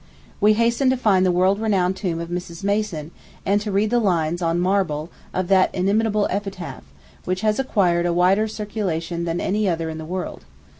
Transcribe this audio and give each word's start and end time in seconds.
We 0.39 0.53
hastened 0.53 0.89
to 0.89 0.97
find 0.97 1.23
the 1.27 1.31
world 1.31 1.59
renowned 1.59 1.95
tomb 1.95 2.19
of 2.19 2.29
Mrs. 2.29 2.63
Mason, 2.63 3.11
and 3.45 3.61
to 3.61 3.71
read 3.71 3.91
the 3.91 3.99
lines 3.99 4.41
on 4.41 4.59
marble 4.59 5.11
of 5.31 5.47
that 5.49 5.69
inimitable 5.75 6.27
epitaph, 6.31 6.83
which 7.23 7.41
has 7.41 7.59
acquired 7.59 8.07
a 8.07 8.11
wider 8.13 8.47
circulation 8.47 9.25
than 9.25 9.39
any 9.39 9.69
other 9.69 9.91
in 9.91 9.99
the 9.99 10.03
world. 10.05 10.43